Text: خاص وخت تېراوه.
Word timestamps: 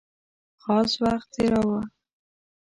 خاص 0.63 0.91
وخت 1.03 1.27
تېراوه. 1.35 1.79